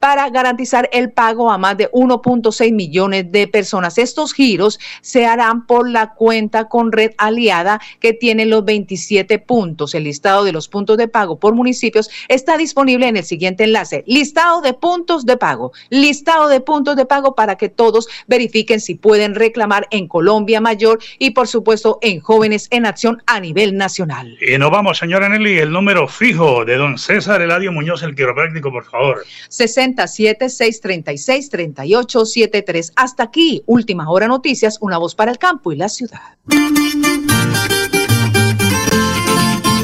para 0.00 0.30
garantizar 0.30 0.88
el 0.92 1.12
pago 1.12 1.50
a 1.50 1.58
más 1.58 1.76
de 1.76 1.90
1.6 1.92 2.72
millones 2.72 3.30
de 3.30 3.46
personas. 3.46 3.98
Estos 3.98 4.32
giros 4.32 4.80
se 5.02 5.26
harán 5.26 5.66
por 5.66 5.88
la 5.88 6.14
cuenta 6.14 6.68
con 6.68 6.90
red 6.90 7.12
aliada 7.18 7.80
que 8.00 8.14
tiene 8.14 8.46
los 8.46 8.64
27 8.64 9.38
puntos. 9.40 9.94
El 9.94 10.04
listado 10.04 10.42
de 10.42 10.52
los 10.52 10.68
puntos 10.68 10.96
de 10.96 11.06
pago 11.06 11.38
por 11.38 11.54
municipios 11.54 12.08
está 12.28 12.56
disponible 12.56 13.08
en 13.08 13.18
el 13.18 13.24
siguiente 13.24 13.64
enlace. 13.64 14.02
Listado 14.06 14.62
de 14.62 14.72
puntos 14.72 15.26
de 15.26 15.36
pago. 15.36 15.72
Listado 15.90 16.48
de 16.48 16.62
puntos 16.62 16.96
de 16.96 17.04
pago 17.04 17.34
para 17.34 17.56
que 17.56 17.68
todos 17.68 18.08
verifiquen 18.26 18.80
si 18.80 18.94
pueden 18.94 19.34
reclamar 19.34 19.86
en 19.90 20.08
Colombia 20.08 20.62
Mayor 20.62 20.98
y 21.18 21.32
por 21.32 21.46
supuesto 21.46 21.98
en 22.00 22.20
Jóvenes 22.20 22.68
en 22.70 22.86
Acción 22.86 23.22
a 23.26 23.38
nivel 23.38 23.76
nacional. 23.76 24.38
Y 24.40 24.56
nos 24.56 24.70
vamos, 24.70 24.96
señora 24.96 25.28
Nelly, 25.28 25.58
el 25.58 25.70
número 25.70 26.08
fijo 26.08 26.64
de 26.64 26.76
don 26.76 26.96
César 26.96 27.42
Eladio 27.42 27.70
Muñoz, 27.70 28.02
el 28.02 28.14
quiropráctico, 28.14 28.72
por 28.72 28.84
favor. 28.86 29.24
60 29.50 29.89
636-3873. 29.96 32.92
Hasta 32.96 33.24
aquí, 33.24 33.62
Última 33.66 34.10
Hora 34.10 34.28
Noticias, 34.28 34.78
una 34.80 34.96
voz 34.98 35.14
para 35.14 35.32
el 35.32 35.38
campo 35.38 35.72
y 35.72 35.76
la 35.76 35.88
ciudad. 35.88 36.20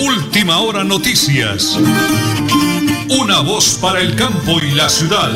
Última 0.01 0.61
Hora 0.61 0.85
Noticias, 0.85 1.79
una 3.21 3.41
voz 3.41 3.79
para 3.81 4.01
el 4.01 4.15
campo 4.15 4.59
y 4.63 4.71
la 4.73 4.89
ciudad. 4.89 5.33